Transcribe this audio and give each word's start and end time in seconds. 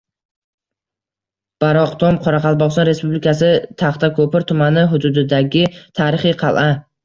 Baroqtom– 1.63 2.17
Qoraqalpog‘iston 2.23 2.89
Respublikasi 2.91 3.53
Taxtako‘pir 3.85 4.49
tumani 4.55 4.89
hududidagi 4.97 5.67
tarixiy 6.03 6.39
qal’a. 6.45 6.69